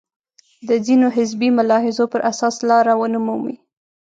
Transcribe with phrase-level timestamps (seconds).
[0.67, 3.55] د ځینو حزبي ملاحظو پر اساس لاره ونه مومي.